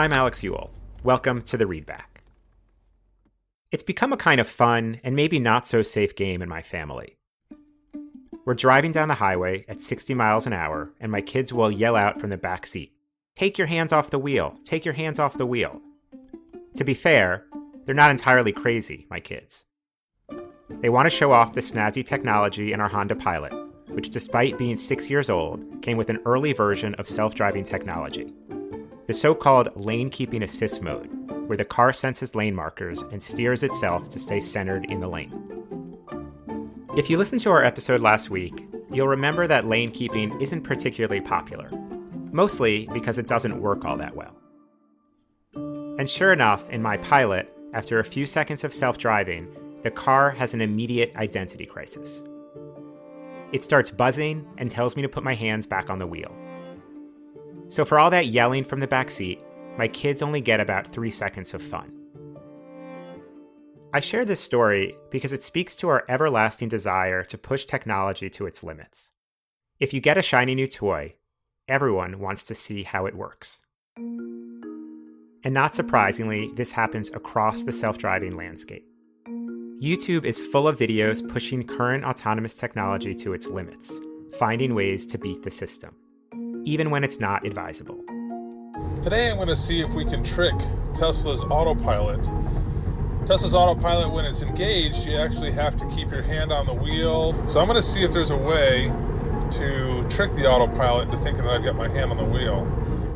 I'm 0.00 0.14
Alex 0.14 0.42
Eule. 0.42 0.70
Welcome 1.04 1.42
to 1.42 1.58
the 1.58 1.66
Readback. 1.66 2.22
It's 3.70 3.82
become 3.82 4.14
a 4.14 4.16
kind 4.16 4.40
of 4.40 4.48
fun 4.48 4.98
and 5.04 5.14
maybe 5.14 5.38
not 5.38 5.66
so 5.66 5.82
safe 5.82 6.16
game 6.16 6.40
in 6.40 6.48
my 6.48 6.62
family. 6.62 7.18
We're 8.46 8.54
driving 8.54 8.92
down 8.92 9.08
the 9.08 9.16
highway 9.16 9.66
at 9.68 9.82
60 9.82 10.14
miles 10.14 10.46
an 10.46 10.54
hour, 10.54 10.90
and 11.00 11.12
my 11.12 11.20
kids 11.20 11.52
will 11.52 11.70
yell 11.70 11.96
out 11.96 12.18
from 12.18 12.30
the 12.30 12.38
back 12.38 12.66
seat, 12.66 12.94
Take 13.36 13.58
your 13.58 13.66
hands 13.66 13.92
off 13.92 14.08
the 14.08 14.18
wheel! 14.18 14.56
Take 14.64 14.86
your 14.86 14.94
hands 14.94 15.18
off 15.18 15.36
the 15.36 15.44
wheel! 15.44 15.82
To 16.76 16.82
be 16.82 16.94
fair, 16.94 17.44
they're 17.84 17.94
not 17.94 18.10
entirely 18.10 18.52
crazy, 18.52 19.06
my 19.10 19.20
kids. 19.20 19.66
They 20.80 20.88
want 20.88 21.10
to 21.10 21.14
show 21.14 21.32
off 21.32 21.52
the 21.52 21.60
snazzy 21.60 22.06
technology 22.06 22.72
in 22.72 22.80
our 22.80 22.88
Honda 22.88 23.16
Pilot, 23.16 23.52
which, 23.88 24.08
despite 24.08 24.56
being 24.56 24.78
six 24.78 25.10
years 25.10 25.28
old, 25.28 25.82
came 25.82 25.98
with 25.98 26.08
an 26.08 26.22
early 26.24 26.54
version 26.54 26.94
of 26.94 27.06
self 27.06 27.34
driving 27.34 27.64
technology 27.64 28.32
the 29.10 29.14
so 29.14 29.34
called 29.34 29.74
lane 29.74 30.08
keeping 30.08 30.44
assist 30.44 30.82
mode, 30.82 31.08
where 31.48 31.56
the 31.56 31.64
car 31.64 31.92
senses 31.92 32.36
lane 32.36 32.54
markers 32.54 33.02
and 33.02 33.20
steers 33.20 33.64
itself 33.64 34.08
to 34.08 34.20
stay 34.20 34.38
centered 34.38 34.84
in 34.84 35.00
the 35.00 35.08
lane. 35.08 35.34
If 36.96 37.10
you 37.10 37.18
listened 37.18 37.40
to 37.40 37.50
our 37.50 37.64
episode 37.64 38.02
last 38.02 38.30
week, 38.30 38.68
you'll 38.88 39.08
remember 39.08 39.48
that 39.48 39.66
lane 39.66 39.90
keeping 39.90 40.40
isn't 40.40 40.62
particularly 40.62 41.20
popular, 41.20 41.68
mostly 42.30 42.88
because 42.92 43.18
it 43.18 43.26
doesn't 43.26 43.60
work 43.60 43.84
all 43.84 43.96
that 43.96 44.14
well. 44.14 44.36
And 45.56 46.08
sure 46.08 46.32
enough, 46.32 46.70
in 46.70 46.80
my 46.80 46.96
pilot, 46.98 47.52
after 47.74 47.98
a 47.98 48.04
few 48.04 48.26
seconds 48.26 48.62
of 48.62 48.72
self 48.72 48.96
driving, 48.96 49.48
the 49.82 49.90
car 49.90 50.30
has 50.30 50.54
an 50.54 50.60
immediate 50.60 51.16
identity 51.16 51.66
crisis. 51.66 52.22
It 53.50 53.64
starts 53.64 53.90
buzzing 53.90 54.46
and 54.56 54.70
tells 54.70 54.94
me 54.94 55.02
to 55.02 55.08
put 55.08 55.24
my 55.24 55.34
hands 55.34 55.66
back 55.66 55.90
on 55.90 55.98
the 55.98 56.06
wheel. 56.06 56.32
So, 57.70 57.84
for 57.84 58.00
all 58.00 58.10
that 58.10 58.26
yelling 58.26 58.64
from 58.64 58.80
the 58.80 58.88
back 58.88 59.12
seat, 59.12 59.40
my 59.78 59.86
kids 59.86 60.22
only 60.22 60.40
get 60.40 60.58
about 60.58 60.88
three 60.88 61.12
seconds 61.12 61.54
of 61.54 61.62
fun. 61.62 61.92
I 63.94 64.00
share 64.00 64.24
this 64.24 64.40
story 64.40 64.96
because 65.12 65.32
it 65.32 65.44
speaks 65.44 65.76
to 65.76 65.88
our 65.88 66.04
everlasting 66.08 66.68
desire 66.68 67.22
to 67.22 67.38
push 67.38 67.66
technology 67.66 68.28
to 68.30 68.46
its 68.46 68.64
limits. 68.64 69.12
If 69.78 69.94
you 69.94 70.00
get 70.00 70.18
a 70.18 70.22
shiny 70.22 70.56
new 70.56 70.66
toy, 70.66 71.14
everyone 71.68 72.18
wants 72.18 72.42
to 72.46 72.56
see 72.56 72.82
how 72.82 73.06
it 73.06 73.14
works. 73.14 73.60
And 73.96 75.54
not 75.54 75.76
surprisingly, 75.76 76.50
this 76.56 76.72
happens 76.72 77.10
across 77.10 77.62
the 77.62 77.72
self 77.72 77.98
driving 77.98 78.36
landscape. 78.36 78.84
YouTube 79.80 80.24
is 80.24 80.42
full 80.42 80.66
of 80.66 80.76
videos 80.76 81.26
pushing 81.26 81.64
current 81.64 82.04
autonomous 82.04 82.56
technology 82.56 83.14
to 83.14 83.32
its 83.32 83.46
limits, 83.46 83.92
finding 84.40 84.74
ways 84.74 85.06
to 85.06 85.18
beat 85.18 85.44
the 85.44 85.52
system 85.52 85.94
even 86.64 86.90
when 86.90 87.04
it's 87.04 87.20
not 87.20 87.46
advisable. 87.46 88.04
Today 89.02 89.30
I'm 89.30 89.36
going 89.36 89.48
to 89.48 89.56
see 89.56 89.80
if 89.80 89.92
we 89.94 90.04
can 90.04 90.22
trick 90.22 90.54
Tesla's 90.94 91.42
autopilot. 91.42 92.22
Tesla's 93.26 93.54
autopilot, 93.54 94.12
when 94.12 94.24
it's 94.24 94.42
engaged, 94.42 95.06
you 95.06 95.16
actually 95.16 95.52
have 95.52 95.76
to 95.76 95.88
keep 95.88 96.10
your 96.10 96.22
hand 96.22 96.52
on 96.52 96.66
the 96.66 96.74
wheel. 96.74 97.32
So 97.48 97.60
I'm 97.60 97.66
going 97.66 97.80
to 97.80 97.86
see 97.86 98.02
if 98.02 98.12
there's 98.12 98.30
a 98.30 98.36
way 98.36 98.92
to 99.52 100.06
trick 100.08 100.32
the 100.32 100.48
autopilot 100.48 101.08
into 101.08 101.18
thinking 101.24 101.44
that 101.44 101.54
I've 101.54 101.64
got 101.64 101.76
my 101.76 101.88
hand 101.88 102.10
on 102.10 102.16
the 102.16 102.24
wheel. 102.24 102.64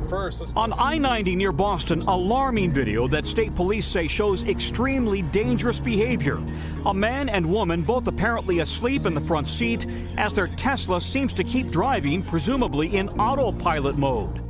First, 0.09 0.53
on 0.55 0.73
I 0.75 0.99
90 0.99 1.37
near 1.37 1.53
Boston, 1.53 2.03
alarming 2.03 2.71
video 2.71 3.09
that 3.09 3.27
state 3.27 3.55
police 3.55 3.87
say 3.87 4.07
shows 4.07 4.43
extremely 4.45 5.23
dangerous 5.23 5.81
behavior. 5.81 6.43
A 6.87 6.95
man 6.95 7.29
and 7.29 7.47
woman, 7.47 7.83
both 7.83 8.07
apparently 8.07 8.61
asleep 8.61 9.07
in 9.07 9.15
the 9.15 9.21
front 9.21 9.49
seat, 9.49 9.87
as 10.17 10.35
their 10.35 10.47
Tesla 10.47 11.01
seems 11.01 11.33
to 11.35 11.45
keep 11.45 11.71
driving, 11.71 12.23
presumably 12.23 12.97
in 12.97 13.09
autopilot 13.21 13.97
mode. 13.97 14.41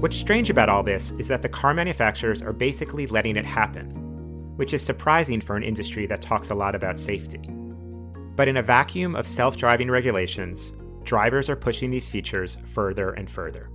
What's 0.00 0.16
strange 0.16 0.50
about 0.50 0.68
all 0.68 0.82
this 0.82 1.12
is 1.12 1.28
that 1.28 1.42
the 1.42 1.48
car 1.48 1.74
manufacturers 1.74 2.42
are 2.42 2.52
basically 2.52 3.06
letting 3.06 3.36
it 3.36 3.44
happen, 3.44 3.90
which 4.56 4.72
is 4.72 4.82
surprising 4.82 5.40
for 5.40 5.56
an 5.56 5.62
industry 5.62 6.06
that 6.06 6.22
talks 6.22 6.50
a 6.50 6.54
lot 6.54 6.74
about 6.74 6.98
safety. 6.98 7.48
But 8.36 8.48
in 8.48 8.56
a 8.56 8.62
vacuum 8.62 9.16
of 9.16 9.26
self 9.26 9.56
driving 9.56 9.90
regulations, 9.90 10.72
drivers 11.08 11.48
are 11.48 11.56
pushing 11.56 11.90
these 11.90 12.08
features 12.08 12.58
further 12.66 13.10
and 13.10 13.30
further. 13.30 13.70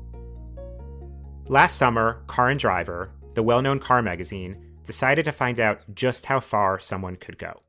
Last 1.47 1.77
summer, 1.77 2.23
Car 2.27 2.49
and 2.49 2.59
Driver, 2.59 3.11
the 3.33 3.43
well 3.43 3.61
known 3.61 3.79
car 3.79 4.01
magazine, 4.01 4.63
decided 4.83 5.25
to 5.25 5.31
find 5.31 5.59
out 5.59 5.81
just 5.95 6.27
how 6.27 6.39
far 6.39 6.79
someone 6.79 7.15
could 7.15 7.39
go. 7.39 7.61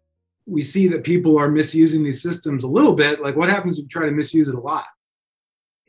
We 0.46 0.62
see 0.62 0.86
that 0.88 1.02
people 1.02 1.38
are 1.38 1.48
misusing 1.48 2.04
these 2.04 2.22
systems 2.22 2.62
a 2.62 2.68
little 2.68 2.92
bit. 2.92 3.22
Like, 3.22 3.36
what 3.36 3.48
happens 3.48 3.78
if 3.78 3.84
you 3.84 3.88
try 3.88 4.04
to 4.04 4.12
misuse 4.12 4.48
it 4.48 4.54
a 4.54 4.60
lot? 4.60 4.84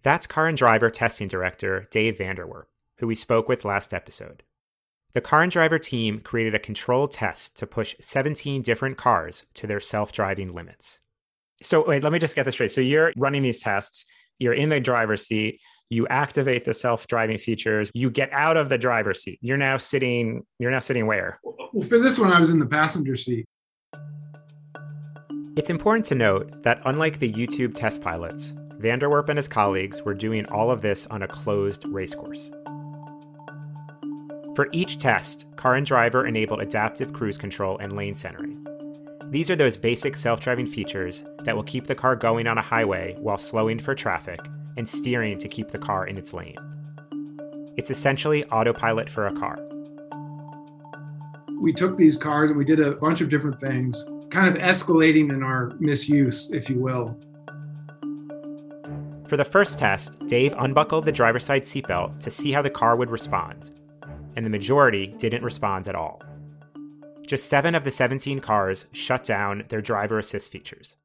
That's 0.03 0.25
Car 0.25 0.47
and 0.47 0.57
Driver 0.57 0.89
testing 0.89 1.27
director 1.27 1.87
Dave 1.91 2.17
Vanderwerp, 2.17 2.65
who 2.99 3.07
we 3.07 3.15
spoke 3.15 3.49
with 3.49 3.65
last 3.65 3.93
episode. 3.93 4.43
The 5.11 5.21
Car 5.21 5.43
and 5.43 5.51
Driver 5.51 5.79
team 5.79 6.21
created 6.21 6.55
a 6.55 6.59
controlled 6.59 7.11
test 7.11 7.57
to 7.57 7.67
push 7.67 7.95
17 7.99 8.61
different 8.61 8.97
cars 8.97 9.45
to 9.55 9.67
their 9.67 9.81
self 9.81 10.13
driving 10.13 10.53
limits. 10.53 11.01
So 11.61 11.85
wait, 11.87 12.03
let 12.03 12.11
me 12.11 12.19
just 12.19 12.35
get 12.35 12.43
this 12.43 12.55
straight. 12.55 12.71
So 12.71 12.81
you're 12.81 13.13
running 13.15 13.43
these 13.43 13.59
tests, 13.61 14.05
you're 14.39 14.53
in 14.53 14.69
the 14.69 14.79
driver's 14.79 15.25
seat, 15.25 15.59
you 15.89 16.07
activate 16.07 16.65
the 16.65 16.73
self-driving 16.73 17.37
features, 17.37 17.91
you 17.93 18.09
get 18.09 18.31
out 18.33 18.57
of 18.57 18.69
the 18.69 18.77
driver's 18.77 19.21
seat. 19.21 19.39
You're 19.41 19.57
now 19.57 19.77
sitting, 19.77 20.45
you're 20.59 20.71
now 20.71 20.79
sitting 20.79 21.05
where? 21.05 21.39
Well, 21.43 21.83
for 21.83 21.99
this 21.99 22.17
one, 22.17 22.31
I 22.33 22.39
was 22.39 22.49
in 22.49 22.59
the 22.59 22.65
passenger 22.65 23.15
seat. 23.15 23.45
It's 25.55 25.69
important 25.69 26.05
to 26.07 26.15
note 26.15 26.63
that 26.63 26.81
unlike 26.85 27.19
the 27.19 27.31
YouTube 27.31 27.75
test 27.75 28.01
pilots, 28.01 28.53
Vanderwerp 28.77 29.29
and 29.29 29.37
his 29.37 29.47
colleagues 29.47 30.01
were 30.01 30.13
doing 30.13 30.45
all 30.47 30.69
of 30.69 30.81
this 30.81 31.07
on 31.07 31.23
a 31.23 31.27
closed 31.27 31.85
racecourse. 31.85 32.51
For 34.55 34.67
each 34.71 34.97
test, 34.97 35.45
car 35.55 35.75
and 35.75 35.85
driver 35.85 36.25
enabled 36.25 36.61
adaptive 36.61 37.13
cruise 37.13 37.37
control 37.37 37.77
and 37.77 37.95
lane 37.95 38.15
centering. 38.15 38.54
These 39.35 39.49
are 39.49 39.57
those 39.57 39.75
basic 39.75 40.15
self 40.15 40.39
driving 40.39 40.65
features 40.65 41.25
that 41.43 41.57
will 41.57 41.63
keep 41.63 41.87
the 41.87 41.93
car 41.93 42.15
going 42.15 42.47
on 42.47 42.57
a 42.57 42.61
highway 42.61 43.17
while 43.19 43.37
slowing 43.37 43.79
for 43.79 43.93
traffic 43.93 44.39
and 44.77 44.87
steering 44.87 45.37
to 45.39 45.49
keep 45.49 45.71
the 45.71 45.77
car 45.77 46.07
in 46.07 46.17
its 46.17 46.31
lane. 46.31 46.55
It's 47.75 47.91
essentially 47.91 48.45
autopilot 48.45 49.09
for 49.09 49.27
a 49.27 49.33
car. 49.33 49.59
We 51.59 51.73
took 51.73 51.97
these 51.97 52.17
cars 52.17 52.49
and 52.49 52.57
we 52.57 52.63
did 52.63 52.79
a 52.79 52.93
bunch 52.93 53.19
of 53.19 53.27
different 53.27 53.59
things, 53.59 54.05
kind 54.31 54.47
of 54.47 54.63
escalating 54.63 55.27
in 55.29 55.43
our 55.43 55.73
misuse, 55.81 56.49
if 56.53 56.69
you 56.69 56.79
will. 56.79 57.19
For 59.27 59.35
the 59.35 59.43
first 59.43 59.77
test, 59.77 60.17
Dave 60.27 60.55
unbuckled 60.57 61.03
the 61.03 61.11
driver's 61.11 61.43
side 61.43 61.63
seatbelt 61.63 62.21
to 62.21 62.31
see 62.31 62.53
how 62.53 62.61
the 62.61 62.69
car 62.69 62.95
would 62.95 63.09
respond, 63.09 63.73
and 64.37 64.45
the 64.45 64.49
majority 64.49 65.07
didn't 65.07 65.43
respond 65.43 65.89
at 65.89 65.95
all. 65.95 66.21
Just 67.27 67.49
seven 67.49 67.73
of 67.73 67.83
the 67.83 67.91
17 67.91 68.39
cars 68.39 68.85
shut 68.91 69.23
down 69.23 69.63
their 69.69 69.81
driver 69.81 70.19
assist 70.19 70.51
features, 70.51 70.95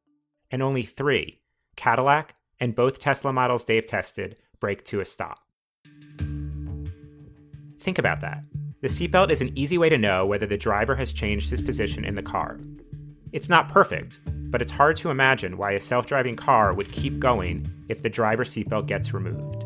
and 0.50 0.62
only 0.62 0.82
three, 0.82 1.40
Cadillac 1.76 2.34
and 2.61 2.75
both 2.75 2.99
Tesla 2.99 3.32
models 3.32 3.64
Dave 3.64 3.87
tested, 3.87 4.38
brake 4.61 4.84
to 4.84 5.00
a 5.00 5.05
stop. 5.05 5.38
Think 7.81 7.99
about 7.99 8.20
that. 8.20 8.44
The 8.82 8.88
seatbelt 8.88 9.31
is 9.31 9.40
an 9.40 9.56
easy 9.58 9.78
way 9.78 9.88
to 9.88 9.96
know 9.96 10.26
whether 10.26 10.46
the 10.46 10.58
driver 10.58 10.94
has 10.96 11.14
changed 11.14 11.49
his 11.49 11.62
position 11.62 12.05
in 12.05 12.14
the 12.14 12.22
car. 12.22 12.61
It's 13.32 13.49
not 13.49 13.70
perfect, 13.70 14.20
but 14.26 14.61
it's 14.61 14.70
hard 14.70 14.96
to 14.96 15.11
imagine 15.11 15.56
why 15.56 15.72
a 15.72 15.81
self 15.81 16.06
driving 16.06 16.37
car 16.37 16.75
would 16.75 16.93
keep 16.93 17.19
going 17.19 17.70
if 17.88 18.02
the 18.02 18.11
driver 18.11 18.44
seatbelt 18.44 18.87
gets 18.87 19.14
removed. 19.14 19.64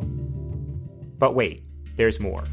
But 1.19 1.35
wait, 1.35 1.65
there's 1.97 2.21
more. 2.21 2.45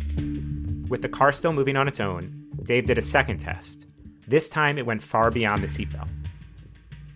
With 0.87 1.03
the 1.03 1.09
car 1.09 1.31
still 1.31 1.53
moving 1.53 1.77
on 1.77 1.87
its 1.87 1.99
own, 1.99 2.47
Dave 2.63 2.85
did 2.85 2.97
a 2.97 3.03
second 3.03 3.39
test, 3.39 3.87
this 4.31 4.49
time 4.49 4.79
it 4.79 4.85
went 4.85 5.03
far 5.03 5.29
beyond 5.29 5.61
the 5.61 5.67
seatbelt. 5.67 6.07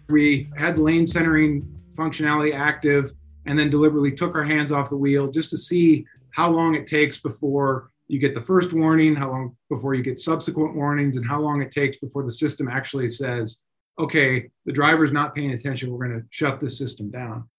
We 0.10 0.50
had 0.56 0.78
lane 0.78 1.08
centering 1.08 1.68
functionality 1.96 2.54
active 2.54 3.14
and 3.48 3.58
then 3.58 3.70
deliberately 3.70 4.12
took 4.12 4.36
our 4.36 4.44
hands 4.44 4.72
off 4.72 4.90
the 4.90 4.98
wheel 4.98 5.28
just 5.28 5.50
to 5.52 5.58
see 5.58 6.06
how 6.32 6.52
long 6.52 6.76
it 6.76 6.88
takes 6.88 7.18
before 7.18 7.90
you 8.08 8.20
get 8.20 8.36
the 8.36 8.42
first 8.42 8.74
warning, 8.74 9.16
how 9.16 9.32
long 9.32 9.56
before 9.70 9.96
you 9.96 10.04
get 10.04 10.20
subsequent 10.20 10.76
warnings, 10.76 11.18
and 11.18 11.26
how 11.26 11.40
long 11.40 11.62
it 11.62 11.72
takes 11.72 11.98
before 11.98 12.24
the 12.24 12.32
system 12.32 12.68
actually 12.68 13.10
says, 13.10 13.64
okay, 13.98 14.50
the 14.66 14.74
driver's 14.74 15.12
not 15.12 15.34
paying 15.34 15.52
attention, 15.52 15.90
we're 15.90 16.08
going 16.08 16.20
to 16.20 16.28
shut 16.30 16.60
this 16.60 16.78
system 16.78 17.10
down. 17.10 17.50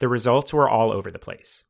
The 0.00 0.08
results 0.08 0.52
were 0.52 0.68
all 0.68 0.90
over 0.90 1.10
the 1.10 1.18
place. 1.18 1.64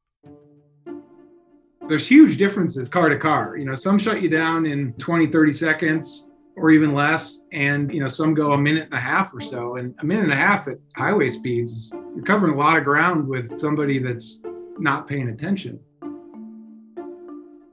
There's 1.89 2.07
huge 2.07 2.39
differences 2.39 2.89
car 2.89 3.11
to 3.11 3.19
car. 3.19 3.59
You 3.59 3.67
know, 3.67 3.75
some 3.75 3.99
shut 3.99 4.23
you 4.23 4.31
down 4.31 4.65
in 4.65 4.95
20, 4.95 5.27
30 5.27 5.53
seconds 5.53 6.31
or 6.57 6.71
even 6.71 6.95
less. 6.95 7.43
And, 7.53 7.93
you 7.93 8.01
know, 8.01 8.09
some 8.09 8.35
go 8.35 8.53
a 8.53 8.59
minute 8.59 8.85
and 8.85 8.95
a 8.95 9.01
half 9.01 9.35
or 9.35 9.41
so. 9.41 9.77
And 9.77 9.95
a 10.01 10.05
minute 10.05 10.25
and 10.25 10.33
a 10.33 10.37
half 10.37 10.69
at 10.69 10.79
highway 10.97 11.31
speeds, 11.31 11.93
you're 12.15 12.25
covering 12.25 12.55
a 12.55 12.57
lot 12.57 12.77
of 12.77 12.85
ground 12.85 13.29
with 13.29 13.59
somebody 13.59 13.99
that's 13.99 14.43
not 14.79 15.09
paying 15.09 15.29
attention. 15.29 15.81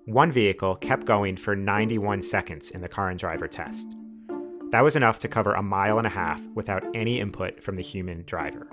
One 0.06 0.32
vehicle 0.32 0.76
kept 0.76 1.06
going 1.06 1.38
for 1.38 1.56
91 1.56 2.22
seconds 2.22 2.72
in 2.72 2.82
the 2.82 2.90
car 2.90 3.10
and 3.10 3.20
driver 3.20 3.48
test. 3.48 3.96
That 4.72 4.84
was 4.84 4.96
enough 4.96 5.20
to 5.20 5.28
cover 5.28 5.54
a 5.54 5.62
mile 5.62 5.98
and 5.98 6.08
a 6.08 6.12
half 6.12 6.46
without 6.56 6.84
any 6.96 7.20
input 7.20 7.62
from 7.62 7.76
the 7.76 7.82
human 7.82 8.24
driver. 8.26 8.68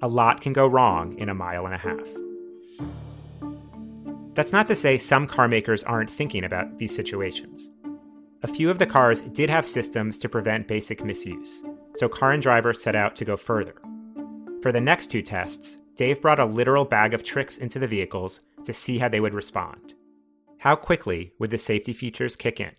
A 0.00 0.08
lot 0.08 0.40
can 0.40 0.52
go 0.52 0.66
wrong 0.66 1.18
in 1.18 1.28
a 1.28 1.34
mile 1.34 1.66
and 1.66 1.74
a 1.74 1.78
half. 1.78 2.08
That's 4.34 4.52
not 4.52 4.68
to 4.68 4.76
say 4.76 4.98
some 4.98 5.26
car 5.26 5.48
makers 5.48 5.82
aren't 5.82 6.10
thinking 6.10 6.44
about 6.44 6.78
these 6.78 6.94
situations. 6.94 7.72
A 8.44 8.46
few 8.46 8.70
of 8.70 8.78
the 8.78 8.86
cars 8.86 9.22
did 9.22 9.50
have 9.50 9.66
systems 9.66 10.16
to 10.18 10.28
prevent 10.28 10.68
basic 10.68 11.04
misuse, 11.04 11.64
so 11.96 12.08
car 12.08 12.30
and 12.30 12.40
driver 12.40 12.72
set 12.72 12.94
out 12.94 13.16
to 13.16 13.24
go 13.24 13.36
further. 13.36 13.74
For 14.62 14.70
the 14.70 14.80
next 14.80 15.08
two 15.08 15.22
tests, 15.22 15.78
Dave 15.96 16.22
brought 16.22 16.38
a 16.38 16.44
literal 16.44 16.84
bag 16.84 17.14
of 17.14 17.24
tricks 17.24 17.58
into 17.58 17.80
the 17.80 17.88
vehicles 17.88 18.42
to 18.62 18.72
see 18.72 18.98
how 18.98 19.08
they 19.08 19.18
would 19.18 19.34
respond. 19.34 19.94
How 20.58 20.76
quickly 20.76 21.32
would 21.40 21.50
the 21.50 21.58
safety 21.58 21.92
features 21.92 22.36
kick 22.36 22.60
in? 22.60 22.70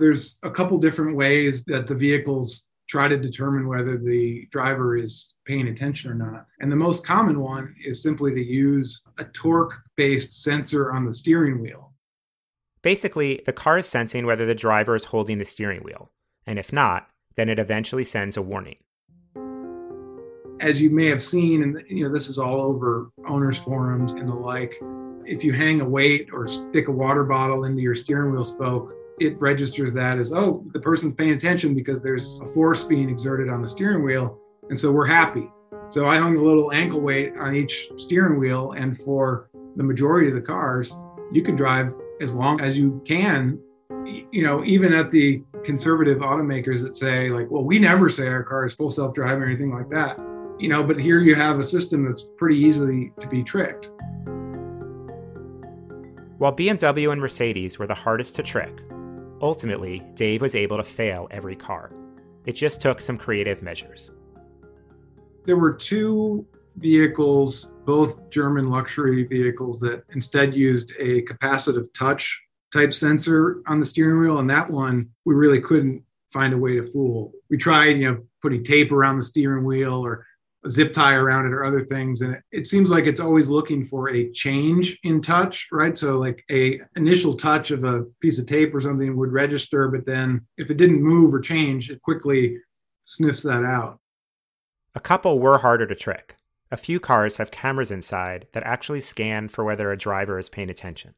There's 0.00 0.38
a 0.42 0.50
couple 0.50 0.78
different 0.78 1.16
ways 1.16 1.62
that 1.66 1.86
the 1.86 1.94
vehicles 1.94 2.66
try 2.88 3.06
to 3.06 3.16
determine 3.16 3.68
whether 3.68 3.96
the 3.98 4.48
driver 4.50 4.96
is 4.96 5.36
paying 5.46 5.68
attention 5.68 6.10
or 6.10 6.14
not. 6.14 6.46
And 6.58 6.72
the 6.72 6.76
most 6.76 7.06
common 7.06 7.38
one 7.38 7.72
is 7.86 8.02
simply 8.02 8.34
to 8.34 8.42
use 8.42 9.00
a 9.18 9.24
torque 9.26 9.74
based 9.96 10.42
sensor 10.42 10.90
on 10.90 11.04
the 11.04 11.14
steering 11.14 11.62
wheel. 11.62 11.89
Basically, 12.82 13.42
the 13.44 13.52
car 13.52 13.78
is 13.78 13.86
sensing 13.86 14.24
whether 14.24 14.46
the 14.46 14.54
driver 14.54 14.96
is 14.96 15.06
holding 15.06 15.38
the 15.38 15.44
steering 15.44 15.82
wheel, 15.82 16.10
and 16.46 16.58
if 16.58 16.72
not, 16.72 17.08
then 17.36 17.50
it 17.50 17.58
eventually 17.58 18.04
sends 18.04 18.38
a 18.38 18.42
warning. 18.42 18.76
As 20.60 20.80
you 20.80 20.90
may 20.90 21.06
have 21.06 21.22
seen, 21.22 21.62
and 21.62 21.82
you 21.88 22.06
know 22.06 22.12
this 22.12 22.28
is 22.28 22.38
all 22.38 22.60
over 22.62 23.10
owners 23.28 23.58
forums 23.58 24.14
and 24.14 24.28
the 24.28 24.34
like. 24.34 24.74
If 25.26 25.44
you 25.44 25.52
hang 25.52 25.82
a 25.82 25.84
weight 25.88 26.28
or 26.32 26.46
stick 26.46 26.88
a 26.88 26.92
water 26.92 27.24
bottle 27.24 27.64
into 27.64 27.82
your 27.82 27.94
steering 27.94 28.32
wheel 28.32 28.44
spoke, 28.44 28.94
it 29.20 29.38
registers 29.38 29.92
that 29.92 30.18
as 30.18 30.32
oh 30.32 30.64
the 30.72 30.80
person's 30.80 31.14
paying 31.14 31.32
attention 31.32 31.74
because 31.74 32.02
there's 32.02 32.38
a 32.42 32.46
force 32.46 32.82
being 32.82 33.10
exerted 33.10 33.50
on 33.50 33.60
the 33.60 33.68
steering 33.68 34.02
wheel, 34.02 34.38
and 34.70 34.78
so 34.78 34.90
we're 34.90 35.06
happy. 35.06 35.50
So 35.90 36.08
I 36.08 36.16
hung 36.16 36.38
a 36.38 36.42
little 36.42 36.72
ankle 36.72 37.00
weight 37.00 37.34
on 37.38 37.54
each 37.54 37.90
steering 37.98 38.38
wheel, 38.38 38.72
and 38.72 38.98
for 38.98 39.50
the 39.76 39.82
majority 39.82 40.28
of 40.28 40.34
the 40.34 40.40
cars, 40.40 40.96
you 41.30 41.42
can 41.42 41.56
drive 41.56 41.92
as 42.20 42.34
long 42.34 42.60
as 42.60 42.76
you 42.76 43.02
can 43.06 43.58
you 44.04 44.42
know 44.42 44.64
even 44.64 44.92
at 44.92 45.10
the 45.10 45.42
conservative 45.64 46.18
automakers 46.18 46.82
that 46.82 46.96
say 46.96 47.28
like 47.28 47.50
well 47.50 47.64
we 47.64 47.78
never 47.78 48.08
say 48.08 48.26
our 48.26 48.42
car 48.42 48.66
is 48.66 48.74
full 48.74 48.90
self-driving 48.90 49.42
or 49.42 49.46
anything 49.46 49.72
like 49.72 49.88
that 49.88 50.18
you 50.58 50.68
know 50.68 50.82
but 50.82 50.98
here 50.98 51.20
you 51.20 51.34
have 51.34 51.58
a 51.58 51.64
system 51.64 52.04
that's 52.04 52.24
pretty 52.36 52.58
easily 52.58 53.12
to 53.18 53.26
be 53.26 53.42
tricked. 53.42 53.90
While 56.38 56.54
bmw 56.54 57.12
and 57.12 57.20
mercedes 57.20 57.78
were 57.78 57.86
the 57.86 57.94
hardest 57.94 58.36
to 58.36 58.42
trick 58.42 58.82
ultimately 59.40 60.02
dave 60.14 60.40
was 60.40 60.54
able 60.54 60.76
to 60.76 60.84
fail 60.84 61.28
every 61.30 61.56
car. 61.56 61.92
It 62.46 62.52
just 62.52 62.80
took 62.80 63.00
some 63.00 63.16
creative 63.16 63.62
measures. 63.62 64.10
There 65.44 65.56
were 65.56 65.72
two 65.72 66.46
vehicles, 66.76 67.72
both 67.90 68.30
German 68.30 68.70
luxury 68.70 69.24
vehicles, 69.24 69.80
that 69.80 70.04
instead 70.14 70.54
used 70.54 70.92
a 71.00 71.22
capacitive 71.22 71.86
touch 71.92 72.40
type 72.72 72.94
sensor 72.94 73.62
on 73.66 73.80
the 73.80 73.84
steering 73.84 74.20
wheel. 74.20 74.38
And 74.38 74.48
that 74.48 74.70
one, 74.70 75.10
we 75.24 75.34
really 75.34 75.60
couldn't 75.60 76.04
find 76.32 76.54
a 76.54 76.56
way 76.56 76.76
to 76.76 76.86
fool. 76.86 77.32
We 77.50 77.58
tried, 77.58 77.96
you 77.96 78.08
know, 78.08 78.22
putting 78.42 78.62
tape 78.62 78.92
around 78.92 79.16
the 79.16 79.24
steering 79.24 79.64
wheel 79.64 80.06
or 80.06 80.24
a 80.64 80.70
zip 80.70 80.92
tie 80.92 81.14
around 81.14 81.46
it 81.46 81.52
or 81.52 81.64
other 81.64 81.80
things 81.80 82.20
and 82.20 82.34
it, 82.34 82.42
it, 82.52 82.66
seems 82.68 82.90
like 82.90 83.06
it's 83.06 83.18
always 83.18 83.48
looking 83.48 83.82
for 83.82 84.10
a 84.10 84.30
change 84.32 84.98
in 85.04 85.22
touch 85.22 85.66
right 85.72 85.96
so 85.96 86.18
like 86.18 86.44
a 86.50 86.78
initial 86.96 87.34
touch 87.34 87.70
of 87.70 87.82
a 87.82 88.04
piece 88.20 88.38
of 88.38 88.46
tape 88.46 88.74
or 88.74 88.80
something 88.82 89.16
would 89.16 89.32
register 89.32 89.88
but 89.88 90.04
then 90.04 90.38
if 90.58 90.70
it 90.70 90.76
didn't 90.76 91.02
move 91.02 91.32
or 91.32 91.40
change 91.40 91.90
it 91.90 92.02
quickly 92.02 92.58
sniffs 93.06 93.42
that 93.42 93.64
out 93.64 93.98
a 94.94 95.00
couple 95.00 95.38
were 95.38 95.56
harder 95.56 95.86
to 95.86 95.94
trick 95.94 96.36
a 96.70 96.76
few 96.76 97.00
cars 97.00 97.36
have 97.36 97.50
cameras 97.50 97.90
inside 97.90 98.46
that 98.52 98.62
actually 98.62 99.00
scan 99.00 99.48
for 99.48 99.64
whether 99.64 99.90
a 99.90 99.98
driver 99.98 100.38
is 100.38 100.48
paying 100.48 100.70
attention. 100.70 101.14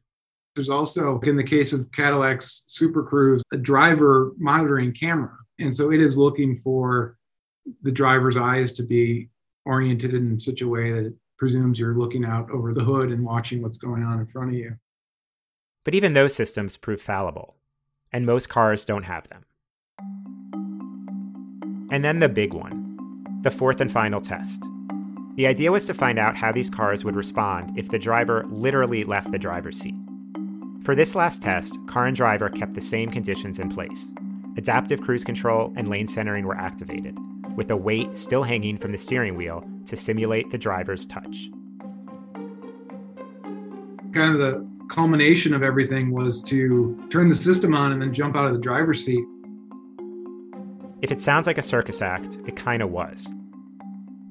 There's 0.55 0.69
also, 0.69 1.19
in 1.21 1.35
the 1.35 1.43
case 1.43 1.73
of 1.73 1.91
Cadillac's 1.91 2.63
Super 2.67 3.03
Cruise, 3.03 3.43
a 3.51 3.57
driver 3.57 4.33
monitoring 4.37 4.93
camera. 4.93 5.35
And 5.59 5.73
so 5.73 5.91
it 5.91 6.01
is 6.01 6.17
looking 6.17 6.55
for 6.55 7.17
the 7.81 7.91
driver's 7.91 8.37
eyes 8.37 8.73
to 8.73 8.83
be 8.83 9.29
oriented 9.65 10.13
in 10.13 10.39
such 10.39 10.61
a 10.61 10.67
way 10.67 10.91
that 10.91 11.05
it 11.05 11.13
presumes 11.37 11.79
you're 11.79 11.97
looking 11.97 12.25
out 12.25 12.49
over 12.51 12.73
the 12.73 12.83
hood 12.83 13.09
and 13.09 13.23
watching 13.23 13.61
what's 13.61 13.77
going 13.77 14.03
on 14.03 14.19
in 14.19 14.27
front 14.27 14.49
of 14.49 14.55
you. 14.55 14.75
But 15.83 15.95
even 15.95 16.13
those 16.13 16.35
systems 16.35 16.77
prove 16.77 17.01
fallible, 17.01 17.55
and 18.11 18.25
most 18.25 18.47
cars 18.49 18.85
don't 18.85 19.03
have 19.03 19.27
them. 19.29 19.45
And 21.91 22.03
then 22.03 22.19
the 22.19 22.29
big 22.29 22.53
one, 22.53 23.41
the 23.41 23.51
fourth 23.51 23.81
and 23.81 23.91
final 23.91 24.21
test 24.21 24.63
the 25.35 25.47
idea 25.47 25.71
was 25.71 25.87
to 25.87 25.93
find 25.95 26.19
out 26.19 26.37
how 26.37 26.51
these 26.51 26.69
cars 26.69 27.03
would 27.03 27.15
respond 27.15 27.77
if 27.77 27.89
the 27.89 27.97
driver 27.97 28.45
literally 28.49 29.03
left 29.03 29.31
the 29.31 29.39
driver's 29.39 29.79
seat. 29.79 29.95
For 30.83 30.95
this 30.95 31.15
last 31.15 31.41
test, 31.41 31.77
car 31.87 32.05
and 32.05 32.15
driver 32.15 32.49
kept 32.49 32.75
the 32.75 32.81
same 32.81 33.09
conditions 33.09 33.57
in 33.57 33.69
place. 33.69 34.11
Adaptive 34.57 35.01
cruise 35.01 35.23
control 35.23 35.73
and 35.75 35.87
lane 35.87 36.07
centering 36.07 36.45
were 36.45 36.57
activated, 36.57 37.17
with 37.55 37.71
a 37.71 37.77
weight 37.77 38.15
still 38.15 38.43
hanging 38.43 38.77
from 38.77 38.91
the 38.91 38.97
steering 38.97 39.35
wheel 39.35 39.67
to 39.87 39.97
simulate 39.97 40.51
the 40.51 40.57
driver's 40.57 41.07
touch. 41.07 41.49
Kind 44.13 44.35
of 44.35 44.39
the 44.39 44.69
culmination 44.89 45.55
of 45.55 45.63
everything 45.63 46.11
was 46.11 46.43
to 46.43 47.07
turn 47.09 47.27
the 47.27 47.35
system 47.35 47.73
on 47.73 47.91
and 47.91 48.01
then 48.01 48.13
jump 48.13 48.35
out 48.35 48.45
of 48.45 48.53
the 48.53 48.59
driver's 48.59 49.03
seat. 49.03 49.23
If 51.01 51.11
it 51.11 51.21
sounds 51.21 51.47
like 51.47 51.57
a 51.57 51.63
circus 51.63 52.03
act, 52.03 52.37
it 52.45 52.55
kind 52.55 52.83
of 52.83 52.91
was 52.91 53.27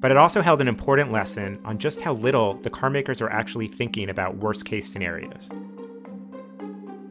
but 0.03 0.11
it 0.11 0.17
also 0.17 0.41
held 0.41 0.59
an 0.59 0.67
important 0.67 1.13
lesson 1.13 1.57
on 1.63 1.77
just 1.77 2.01
how 2.01 2.11
little 2.11 2.55
the 2.55 2.69
carmakers 2.69 3.21
are 3.21 3.29
actually 3.29 3.69
thinking 3.69 4.09
about 4.09 4.35
worst 4.35 4.65
case 4.65 4.91
scenarios. 4.91 5.49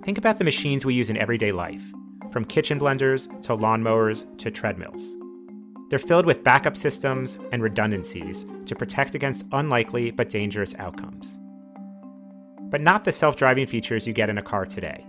Think 0.04 0.18
about 0.18 0.36
the 0.36 0.44
machines 0.44 0.84
we 0.84 0.92
use 0.92 1.08
in 1.08 1.16
everyday 1.16 1.52
life, 1.52 1.90
from 2.30 2.44
kitchen 2.44 2.78
blenders 2.78 3.30
to 3.44 3.56
lawnmowers 3.56 4.26
to 4.36 4.50
treadmills. 4.50 5.14
They're 5.88 5.98
filled 5.98 6.26
with 6.26 6.44
backup 6.44 6.76
systems 6.76 7.38
and 7.50 7.62
redundancies 7.62 8.44
to 8.66 8.74
protect 8.74 9.14
against 9.14 9.46
unlikely 9.52 10.10
but 10.10 10.28
dangerous 10.28 10.74
outcomes. 10.74 11.38
But 12.64 12.82
not 12.82 13.04
the 13.04 13.12
self 13.12 13.36
driving 13.36 13.64
features 13.64 14.06
you 14.06 14.12
get 14.12 14.28
in 14.28 14.36
a 14.36 14.42
car 14.42 14.66
today. 14.66 15.06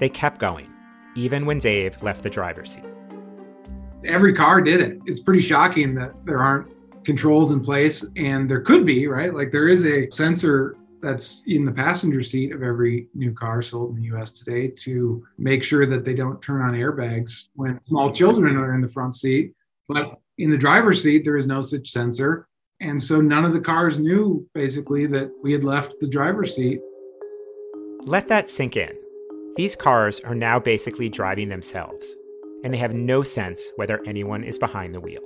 They 0.00 0.08
kept 0.08 0.40
going, 0.40 0.68
even 1.14 1.46
when 1.46 1.60
Dave 1.60 2.02
left 2.02 2.24
the 2.24 2.30
driver's 2.30 2.72
seat. 2.72 2.84
Every 4.04 4.34
car 4.34 4.60
did 4.60 4.80
it. 4.80 4.98
It's 5.06 5.20
pretty 5.20 5.42
shocking 5.42 5.94
that 5.94 6.14
there 6.24 6.38
aren't 6.38 6.79
controls 7.10 7.50
in 7.50 7.58
place 7.58 8.04
and 8.14 8.48
there 8.48 8.60
could 8.60 8.86
be 8.86 9.08
right? 9.08 9.34
Like 9.34 9.50
there 9.50 9.66
is 9.66 9.84
a 9.84 10.08
sensor 10.10 10.76
that's 11.02 11.42
in 11.48 11.64
the 11.64 11.72
passenger 11.72 12.22
seat 12.22 12.52
of 12.52 12.62
every 12.62 13.08
new 13.14 13.32
car 13.32 13.62
sold 13.62 13.96
in 13.96 14.00
the 14.00 14.16
US 14.16 14.30
today 14.30 14.68
to 14.84 15.26
make 15.36 15.64
sure 15.64 15.86
that 15.86 16.04
they 16.04 16.14
don't 16.14 16.40
turn 16.40 16.62
on 16.62 16.74
airbags 16.74 17.48
when 17.54 17.80
small 17.80 18.12
children 18.12 18.56
are 18.56 18.76
in 18.76 18.80
the 18.80 18.86
front 18.86 19.16
seat. 19.16 19.54
But 19.88 20.20
in 20.38 20.50
the 20.50 20.56
driver's 20.56 21.02
seat 21.02 21.24
there 21.24 21.36
is 21.36 21.48
no 21.48 21.62
such 21.62 21.90
sensor. 21.90 22.46
And 22.80 23.02
so 23.02 23.20
none 23.20 23.44
of 23.44 23.54
the 23.54 23.60
cars 23.60 23.98
knew 23.98 24.46
basically 24.54 25.06
that 25.08 25.32
we 25.42 25.50
had 25.50 25.64
left 25.64 25.98
the 25.98 26.06
driver's 26.06 26.54
seat. 26.54 26.78
Let 28.04 28.28
that 28.28 28.48
sink 28.48 28.76
in. 28.76 28.92
These 29.56 29.74
cars 29.74 30.20
are 30.20 30.36
now 30.36 30.60
basically 30.60 31.08
driving 31.08 31.48
themselves 31.48 32.06
and 32.62 32.72
they 32.72 32.78
have 32.78 32.94
no 32.94 33.24
sense 33.24 33.60
whether 33.74 34.00
anyone 34.06 34.44
is 34.44 34.58
behind 34.58 34.94
the 34.94 35.00
wheel 35.00 35.22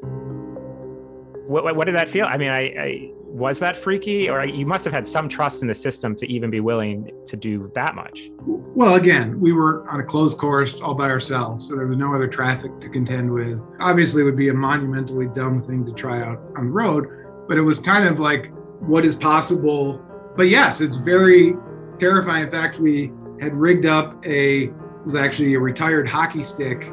what, 1.46 1.76
what 1.76 1.84
did 1.86 1.94
that 1.94 2.08
feel? 2.08 2.26
I 2.26 2.36
mean, 2.36 2.50
I, 2.50 2.60
I 2.60 3.10
was 3.34 3.58
that 3.58 3.76
freaky, 3.76 4.28
or 4.28 4.44
you 4.44 4.64
must 4.64 4.84
have 4.84 4.94
had 4.94 5.06
some 5.06 5.28
trust 5.28 5.62
in 5.62 5.68
the 5.68 5.74
system 5.74 6.14
to 6.16 6.26
even 6.30 6.50
be 6.50 6.60
willing 6.60 7.10
to 7.26 7.36
do 7.36 7.70
that 7.74 7.94
much. 7.94 8.30
Well, 8.46 8.94
again, 8.94 9.40
we 9.40 9.52
were 9.52 9.88
on 9.90 10.00
a 10.00 10.04
closed 10.04 10.38
course 10.38 10.80
all 10.80 10.94
by 10.94 11.10
ourselves, 11.10 11.66
so 11.66 11.74
there 11.74 11.86
was 11.86 11.98
no 11.98 12.14
other 12.14 12.28
traffic 12.28 12.80
to 12.80 12.88
contend 12.88 13.32
with. 13.32 13.60
Obviously, 13.80 14.22
it 14.22 14.24
would 14.24 14.36
be 14.36 14.50
a 14.50 14.54
monumentally 14.54 15.26
dumb 15.26 15.62
thing 15.64 15.84
to 15.84 15.92
try 15.92 16.22
out 16.22 16.40
on 16.56 16.66
the 16.66 16.72
road, 16.72 17.08
but 17.48 17.58
it 17.58 17.62
was 17.62 17.80
kind 17.80 18.06
of 18.06 18.20
like 18.20 18.52
what 18.80 19.04
is 19.04 19.14
possible. 19.14 20.00
But 20.36 20.48
yes, 20.48 20.80
it's 20.80 20.96
very 20.96 21.54
terrifying. 21.98 22.44
In 22.44 22.50
fact, 22.50 22.78
we 22.78 23.12
had 23.40 23.52
rigged 23.54 23.86
up 23.86 24.24
a 24.24 24.70
was 25.04 25.14
actually 25.14 25.54
a 25.54 25.60
retired 25.60 26.08
hockey 26.08 26.42
stick 26.42 26.90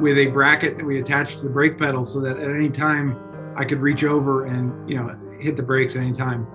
with 0.00 0.16
a 0.16 0.26
bracket 0.26 0.78
that 0.78 0.84
we 0.84 1.00
attached 1.00 1.38
to 1.38 1.44
the 1.44 1.50
brake 1.50 1.76
pedal 1.76 2.04
so 2.04 2.20
that 2.20 2.38
at 2.38 2.50
any 2.50 2.70
time 2.70 3.14
I 3.60 3.66
could 3.66 3.80
reach 3.80 4.04
over 4.04 4.46
and, 4.46 4.88
you 4.88 4.96
know, 4.96 5.14
hit 5.38 5.54
the 5.54 5.62
brakes 5.62 5.94
at 5.94 6.00
any 6.00 6.14
time. 6.14 6.46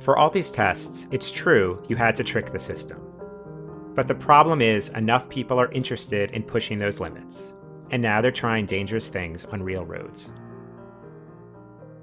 For 0.00 0.16
all 0.16 0.30
these 0.30 0.52
tests, 0.52 1.08
it's 1.10 1.32
true 1.32 1.82
you 1.88 1.96
had 1.96 2.14
to 2.16 2.22
trick 2.22 2.52
the 2.52 2.58
system. 2.60 3.00
But 3.96 4.06
the 4.06 4.14
problem 4.14 4.60
is, 4.60 4.90
enough 4.90 5.28
people 5.28 5.60
are 5.60 5.72
interested 5.72 6.30
in 6.30 6.44
pushing 6.44 6.78
those 6.78 7.00
limits, 7.00 7.52
and 7.90 8.00
now 8.00 8.20
they're 8.20 8.30
trying 8.30 8.66
dangerous 8.66 9.08
things 9.08 9.44
on 9.46 9.60
real 9.60 9.84
roads. 9.84 10.32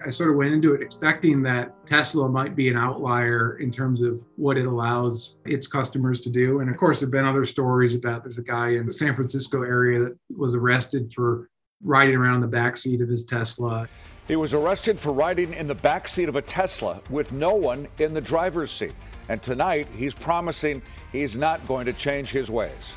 I 0.05 0.09
sort 0.09 0.31
of 0.31 0.35
went 0.35 0.51
into 0.53 0.73
it 0.73 0.81
expecting 0.81 1.41
that 1.43 1.87
Tesla 1.87 2.27
might 2.27 2.53
be 2.53 2.67
an 2.67 2.75
outlier 2.75 3.59
in 3.59 3.71
terms 3.71 4.01
of 4.01 4.19
what 4.35 4.57
it 4.57 4.65
allows 4.65 5.37
its 5.45 5.67
customers 5.67 6.19
to 6.21 6.29
do. 6.29 6.59
And 6.59 6.69
of 6.69 6.75
course, 6.75 6.99
there 6.99 7.07
have 7.07 7.13
been 7.13 7.23
other 7.23 7.45
stories 7.45 7.95
about 7.95 8.23
there's 8.23 8.39
a 8.39 8.43
guy 8.43 8.71
in 8.71 8.85
the 8.85 8.91
San 8.91 9.15
Francisco 9.15 9.61
area 9.61 9.99
that 10.01 10.17
was 10.35 10.53
arrested 10.53 11.13
for 11.13 11.49
riding 11.83 12.15
around 12.15 12.41
the 12.41 12.47
back 12.47 12.77
seat 12.77 13.01
of 13.01 13.09
his 13.09 13.25
Tesla. 13.25 13.87
He 14.27 14.35
was 14.35 14.53
arrested 14.53 14.99
for 14.99 15.11
riding 15.11 15.53
in 15.53 15.67
the 15.67 15.75
back 15.75 16.07
seat 16.07 16.29
of 16.29 16.35
a 16.35 16.41
Tesla 16.41 17.01
with 17.09 17.31
no 17.31 17.53
one 17.53 17.87
in 17.99 18.13
the 18.13 18.21
driver's 18.21 18.71
seat. 18.71 18.93
And 19.29 19.41
tonight, 19.41 19.87
he's 19.95 20.13
promising 20.13 20.81
he's 21.11 21.37
not 21.37 21.65
going 21.65 21.85
to 21.85 21.93
change 21.93 22.29
his 22.29 22.49
ways. 22.49 22.95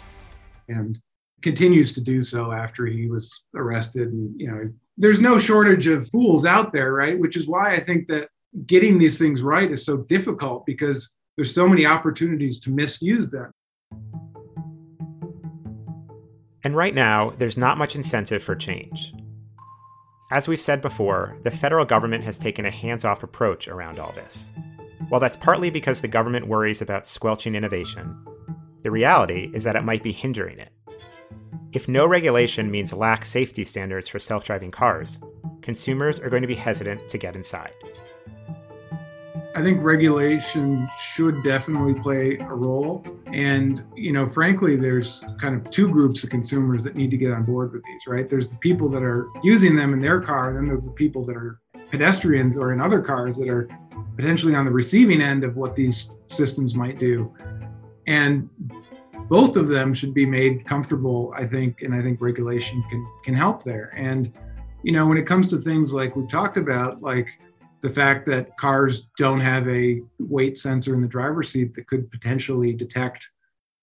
And 0.69 0.99
continues 1.43 1.93
to 1.93 2.01
do 2.01 2.23
so 2.23 2.53
after 2.53 2.87
he 2.87 3.07
was 3.07 3.31
arrested 3.55 4.09
and 4.09 4.41
you 4.41 4.51
know 4.51 4.73
there's 4.97 5.21
no 5.21 5.37
shortage 5.37 5.87
of 5.87 6.09
fools 6.09 6.47
out 6.47 6.73
there, 6.73 6.93
right? 6.93 7.19
Which 7.19 7.37
is 7.37 7.47
why 7.47 7.75
I 7.75 7.81
think 7.81 8.09
that 8.09 8.29
getting 8.67 8.97
these 8.97 9.19
things 9.19 9.43
right 9.43 9.71
is 9.71 9.85
so 9.85 9.99
difficult 9.99 10.65
because 10.67 11.11
there's 11.37 11.55
so 11.55 11.69
many 11.69 11.85
opportunities 11.85 12.61
to 12.61 12.71
misuse 12.71 13.31
them. 13.31 13.51
And 16.65 16.75
right 16.75 16.95
now, 16.95 17.31
there's 17.37 17.59
not 17.59 17.79
much 17.79 17.95
incentive 17.95 18.43
for 18.43 18.57
change. 18.57 19.13
As 20.31 20.49
we've 20.49 20.61
said 20.61 20.81
before, 20.81 21.37
the 21.45 21.51
federal 21.51 21.85
government 21.85 22.25
has 22.25 22.39
taken 22.39 22.65
a 22.65 22.71
hands 22.71 23.05
off 23.05 23.23
approach 23.23 23.69
around 23.69 23.99
all 23.99 24.13
this. 24.13 24.51
While 25.11 25.21
that's 25.21 25.37
partly 25.37 25.69
because 25.69 26.01
the 26.01 26.09
government 26.09 26.49
worries 26.49 26.81
about 26.81 27.07
squelching 27.07 27.55
innovation, 27.55 28.19
the 28.83 28.91
reality 28.91 29.51
is 29.53 29.65
that 29.65 29.77
it 29.77 29.85
might 29.85 30.03
be 30.03 30.13
hindering 30.13 30.59
it. 30.59 30.73
If 31.73 31.89
no 31.89 32.07
regulation 32.07 32.71
means 32.71 32.93
lax 32.93 33.29
safety 33.29 33.65
standards 33.65 34.09
for 34.09 34.19
self 34.19 34.45
driving 34.45 34.71
cars, 34.71 35.19
consumers 35.61 36.19
are 36.19 36.31
going 36.31 36.43
to 36.43 36.49
be 36.49 36.55
hesitant 36.55 37.09
to 37.09 37.19
get 37.19 37.37
inside. 37.37 37.73
I 39.57 39.63
think 39.63 39.83
regulation 39.83 40.89
should 40.99 41.45
definitely 41.45 41.95
play 41.95 42.39
a 42.41 42.55
role. 42.55 43.05
And, 43.27 43.85
you 43.95 44.13
know, 44.13 44.29
frankly, 44.29 44.75
there's 44.75 45.23
kind 45.41 45.55
of 45.55 45.71
two 45.71 45.89
groups 45.89 46.25
of 46.25 46.31
consumers 46.31 46.83
that 46.83 46.97
need 46.97 47.13
to 47.13 47.17
get 47.17 47.31
on 47.31 47.45
board 47.45 47.73
with 47.73 47.85
these, 47.85 48.07
right? 48.09 48.29
There's 48.29 48.49
the 48.49 48.57
people 48.57 48.89
that 48.91 49.03
are 49.03 49.29
using 49.45 49.77
them 49.77 49.93
in 49.93 50.01
their 50.01 50.21
car, 50.21 50.49
and 50.49 50.57
then 50.59 50.67
there's 50.67 50.85
the 50.85 50.91
people 50.91 51.25
that 51.27 51.37
are 51.37 51.61
pedestrians 51.89 52.59
or 52.59 52.73
in 52.73 52.81
other 52.81 53.01
cars 53.01 53.37
that 53.37 53.49
are 53.49 53.69
potentially 54.17 54.57
on 54.57 54.65
the 54.65 54.73
receiving 54.73 55.21
end 55.21 55.45
of 55.45 55.57
what 55.57 55.77
these 55.77 56.11
systems 56.29 56.75
might 56.75 56.99
do. 56.99 57.33
And 58.09 58.51
both 59.29 59.57
of 59.57 59.69
them 59.69 59.95
should 59.95 60.13
be 60.13 60.27
made 60.27 60.67
comfortable 60.67 61.33
i 61.37 61.47
think 61.47 61.81
and 61.83 61.95
i 61.95 62.03
think 62.03 62.21
regulation 62.21 62.83
can 62.91 63.07
can 63.25 63.35
help 63.35 63.65
there 63.65 63.91
and 63.97 64.33
you 64.83 64.93
know 64.93 65.07
when 65.07 65.17
it 65.17 65.27
comes 65.27 65.47
to 65.47 65.59
things 65.59 65.95
like 65.95 66.15
we've 66.15 66.29
talked 66.29 66.57
about 66.57 67.01
like 67.01 67.29
the 67.85 67.91
fact 67.91 68.25
that 68.25 68.57
cars 68.57 69.09
don't 69.19 69.41
have 69.41 69.69
a 69.69 70.01
weight 70.19 70.57
sensor 70.57 70.95
in 70.95 71.03
the 71.03 71.07
driver's 71.07 71.51
seat 71.51 71.75
that 71.75 71.87
could 71.87 72.11
potentially 72.11 72.73
detect 72.73 73.29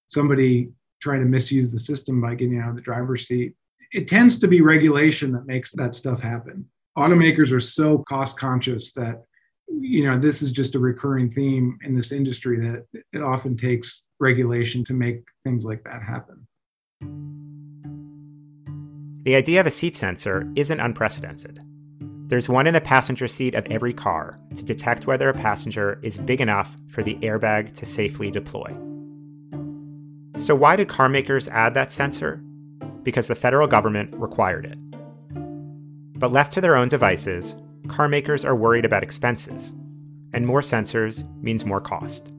somebody 0.08 0.70
trying 1.02 1.20
to 1.20 1.26
misuse 1.26 1.72
the 1.72 1.80
system 1.80 2.20
by 2.20 2.36
getting 2.36 2.60
out 2.60 2.72
of 2.72 2.76
the 2.76 2.82
driver's 2.82 3.28
seat 3.28 3.54
it 3.94 4.08
tends 4.08 4.40
to 4.40 4.48
be 4.48 4.62
regulation 4.62 5.32
that 5.32 5.46
makes 5.46 5.72
that 5.74 5.96
stuff 5.96 6.20
happen 6.20 6.66
automakers 6.98 7.54
are 7.54 7.60
so 7.60 8.00
cost 8.10 8.38
conscious 8.38 8.92
that 8.94 9.24
you 9.80 10.06
know 10.06 10.18
this 10.18 10.42
is 10.42 10.52
just 10.52 10.76
a 10.76 10.80
recurring 10.80 11.32
theme 11.32 11.78
in 11.84 11.96
this 11.96 12.12
industry 12.12 12.60
that 12.60 12.86
it 13.14 13.22
often 13.22 13.56
takes 13.56 14.04
regulation 14.20 14.84
to 14.86 14.94
make 14.94 15.24
things 15.44 15.66
like 15.66 15.84
that 15.84 16.02
happen. 16.04 16.48
The 19.24 19.36
idea 19.36 19.60
of 19.60 19.68
a 19.68 19.72
seat 19.72 19.96
sensor 19.96 20.52
isn't 20.56 20.80
unprecedented. 20.80 21.60
There's 22.32 22.48
one 22.48 22.66
in 22.66 22.74
the 22.74 22.80
passenger 22.80 23.28
seat 23.28 23.56
of 23.56 23.66
every 23.66 23.92
car 23.92 24.40
to 24.56 24.64
detect 24.64 25.06
whether 25.06 25.28
a 25.28 25.34
passenger 25.34 26.00
is 26.02 26.18
big 26.18 26.40
enough 26.40 26.78
for 26.88 27.04
the 27.04 27.16
airbag 27.16 27.76
to 27.76 27.86
safely 27.86 28.32
deploy. 28.32 28.72
So, 30.38 30.56
why 30.56 30.78
did 30.78 30.88
car 30.88 31.10
makers 31.10 31.50
add 31.50 31.74
that 31.74 31.92
sensor? 31.92 32.42
Because 33.04 33.28
the 33.28 33.36
federal 33.36 33.68
government 33.68 34.14
required 34.14 34.66
it. 34.66 34.78
But 36.18 36.32
left 36.32 36.54
to 36.54 36.62
their 36.62 36.78
own 36.78 36.88
devices, 36.88 37.58
car 37.90 38.08
makers 38.08 38.46
are 38.46 38.56
worried 38.56 38.86
about 38.86 39.04
expenses, 39.04 39.74
and 40.32 40.48
more 40.48 40.62
sensors 40.62 41.28
means 41.44 41.66
more 41.66 41.82
cost. 41.82 42.32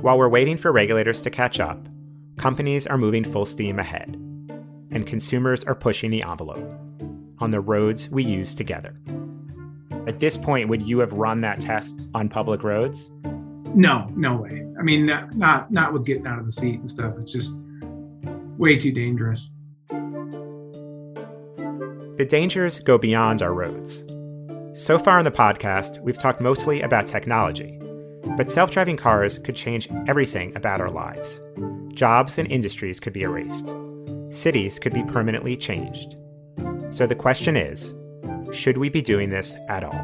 While 0.00 0.16
we're 0.16 0.28
waiting 0.28 0.58
for 0.58 0.70
regulators 0.70 1.22
to 1.22 1.30
catch 1.30 1.58
up, 1.58 1.88
companies 2.36 2.86
are 2.86 2.98
moving 2.98 3.24
full 3.24 3.46
steam 3.46 3.80
ahead, 3.80 4.14
and 4.92 5.08
consumers 5.08 5.64
are 5.64 5.74
pushing 5.74 6.12
the 6.12 6.22
envelope 6.22 6.83
on 7.44 7.52
the 7.52 7.60
roads 7.60 8.08
we 8.10 8.24
use 8.24 8.54
together. 8.54 8.98
At 10.08 10.18
this 10.18 10.36
point, 10.36 10.68
would 10.68 10.82
you 10.82 10.98
have 10.98 11.12
run 11.12 11.40
that 11.42 11.60
test 11.60 12.10
on 12.14 12.28
public 12.28 12.64
roads? 12.64 13.10
No, 13.74 14.08
no 14.16 14.36
way. 14.36 14.66
I 14.78 14.82
mean, 14.82 15.06
not 15.06 15.34
not, 15.34 15.70
not 15.70 15.92
with 15.92 16.04
getting 16.04 16.26
out 16.26 16.40
of 16.40 16.46
the 16.46 16.52
seat 16.52 16.80
and 16.80 16.90
stuff. 16.90 17.14
It's 17.20 17.30
just 17.30 17.56
way 18.58 18.76
too 18.76 18.90
dangerous. 18.90 19.50
The 22.16 22.26
dangers 22.28 22.80
go 22.80 22.98
beyond 22.98 23.42
our 23.42 23.54
roads. 23.54 24.04
So 24.74 24.98
far 24.98 25.20
in 25.20 25.24
the 25.24 25.30
podcast, 25.30 26.00
we've 26.00 26.18
talked 26.18 26.40
mostly 26.40 26.82
about 26.82 27.06
technology 27.06 27.78
but 28.36 28.50
self 28.50 28.70
driving 28.70 28.96
cars 28.96 29.38
could 29.38 29.54
change 29.54 29.88
everything 30.06 30.54
about 30.56 30.80
our 30.80 30.90
lives. 30.90 31.40
Jobs 31.92 32.38
and 32.38 32.50
industries 32.50 32.98
could 32.98 33.12
be 33.12 33.22
erased, 33.22 33.74
cities 34.30 34.78
could 34.78 34.92
be 34.92 35.04
permanently 35.04 35.56
changed. 35.56 36.16
So 36.94 37.08
the 37.08 37.16
question 37.16 37.56
is 37.56 37.92
should 38.52 38.78
we 38.78 38.88
be 38.88 39.02
doing 39.02 39.28
this 39.28 39.56
at 39.68 39.82
all? 39.82 40.00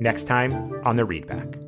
Next 0.00 0.24
time 0.24 0.72
on 0.82 0.96
the 0.96 1.02
Readback. 1.02 1.60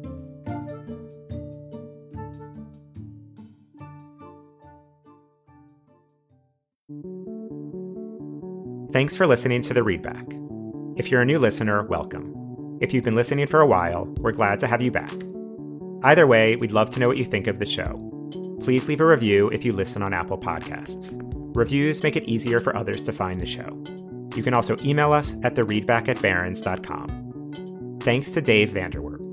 Thanks 8.90 9.14
for 9.14 9.26
listening 9.26 9.61
to 9.61 9.75
the 9.75 9.82
Readback. 9.82 10.25
If 10.99 11.11
you're 11.11 11.20
a 11.20 11.26
new 11.26 11.38
listener, 11.38 11.82
welcome. 11.82 12.78
If 12.80 12.94
you've 12.94 13.04
been 13.04 13.16
listening 13.16 13.46
for 13.46 13.61
a 13.61 13.66
while, 13.66 14.06
we're 14.20 14.32
glad 14.32 14.61
to 14.61 14.66
have 14.66 14.80
you 14.80 14.90
back. 14.90 15.12
Either 16.04 16.26
way, 16.26 16.56
we'd 16.56 16.73
love 16.73 16.88
to 16.90 17.00
know 17.00 17.08
what 17.08 17.18
you 17.18 17.25
think 17.26 17.49
of 17.49 17.58
the 17.58 17.66
show. 17.66 17.99
Please 18.62 18.88
leave 18.88 19.02
a 19.02 19.06
review 19.06 19.50
if 19.50 19.62
you 19.62 19.75
listen 19.75 20.00
on 20.00 20.14
Apple 20.14 20.38
Podcasts. 20.38 21.20
Reviews 21.54 22.02
make 22.02 22.16
it 22.16 22.25
easier 22.25 22.61
for 22.61 22.75
others 22.75 23.04
to 23.04 23.12
find 23.12 23.40
the 23.40 23.46
show. 23.46 23.82
You 24.36 24.42
can 24.42 24.54
also 24.54 24.76
email 24.84 25.12
us 25.12 25.34
at 25.42 25.54
thereadback 25.54 26.08
at 26.08 26.20
barrons.com. 26.20 27.98
Thanks 28.02 28.30
to 28.32 28.40
Dave 28.42 28.70
Vanderwerp. 28.70 29.26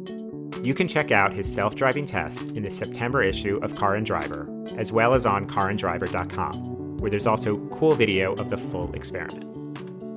You 0.66 0.74
can 0.74 0.88
check 0.88 1.12
out 1.12 1.34
his 1.34 1.54
self 1.54 1.76
driving 1.76 2.06
test 2.06 2.52
in 2.52 2.64
the 2.64 2.72
September 2.72 3.22
issue 3.22 3.60
of 3.62 3.76
Car 3.76 3.96
and 3.96 4.06
Driver, 4.06 4.48
as 4.78 4.94
well 4.94 5.14
as 5.14 5.26
on 5.26 5.46
caranddriver.com, 5.46 6.98
where 6.98 7.12
there's 7.12 7.28
also 7.28 7.58
cool 7.68 7.94
video 7.94 8.34
of 8.36 8.50
the 8.50 8.58
full 8.58 8.94
experiment. 8.94 9.44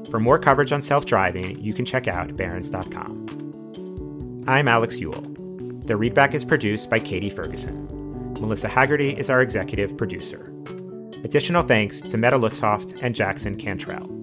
For 0.08 0.20
more 0.20 0.38
coverage 0.38 0.70
on 0.70 0.80
self 0.80 1.04
driving, 1.04 1.58
you 1.60 1.74
can 1.74 1.84
check 1.84 2.06
out 2.06 2.36
barrons.com. 2.36 3.26
I'm 4.46 4.68
Alex 4.68 5.00
Eule. 5.00 5.20
The 5.84 5.94
Readback 5.94 6.32
is 6.32 6.44
produced 6.44 6.88
by 6.88 7.00
Katie 7.00 7.28
Ferguson. 7.28 7.88
Melissa 8.34 8.68
Haggerty 8.68 9.10
is 9.18 9.30
our 9.30 9.42
executive 9.42 9.96
producer. 9.96 10.52
Additional 11.24 11.64
thanks 11.64 12.00
to 12.00 12.16
Meta 12.16 12.38
Lutzhoft 12.38 13.02
and 13.02 13.16
Jackson 13.16 13.56
Cantrell. 13.56 14.15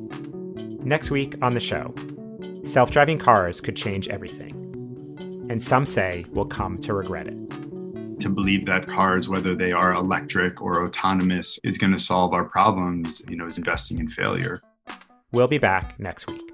Next 0.85 1.11
week 1.11 1.35
on 1.41 1.53
the 1.53 1.61
show, 1.61 1.93
self 2.63 2.91
driving 2.91 3.17
cars 3.17 3.61
could 3.61 3.75
change 3.75 4.09
everything. 4.09 4.51
And 5.49 5.61
some 5.61 5.85
say 5.85 6.25
we'll 6.31 6.45
come 6.45 6.77
to 6.79 6.93
regret 6.93 7.27
it. 7.27 8.19
To 8.19 8.29
believe 8.29 8.65
that 8.65 8.87
cars, 8.87 9.29
whether 9.29 9.55
they 9.55 9.71
are 9.71 9.93
electric 9.93 10.61
or 10.61 10.83
autonomous, 10.83 11.57
is 11.63 11.77
going 11.77 11.93
to 11.93 11.99
solve 11.99 12.33
our 12.33 12.43
problems, 12.43 13.23
you 13.29 13.35
know, 13.35 13.47
is 13.47 13.57
investing 13.57 13.99
in 13.99 14.09
failure. 14.09 14.61
We'll 15.31 15.47
be 15.47 15.57
back 15.57 15.99
next 15.99 16.29
week. 16.29 16.52